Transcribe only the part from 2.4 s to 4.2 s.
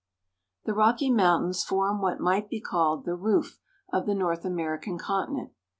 be called the roof of the